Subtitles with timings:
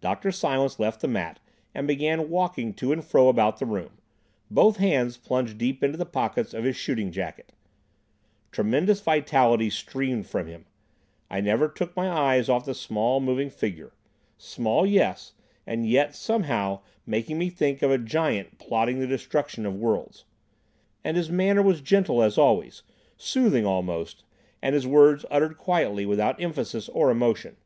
[0.00, 0.32] Dr.
[0.32, 1.38] Silence left the mat
[1.72, 3.92] and began walking to and fro about the room,
[4.50, 7.52] both hands plunged deep into the pockets of his shooting jacket.
[8.50, 10.66] Tremendous vitality streamed from him.
[11.30, 13.92] I never took my eyes off the small, moving figure;
[14.38, 20.24] small yes,—and yet somehow making me think of a giant plotting the destruction of worlds.
[21.04, 22.82] And his manner was gentle, as always,
[23.16, 24.24] soothing almost,
[24.60, 27.56] and his words uttered quietly without emphasis or emotion.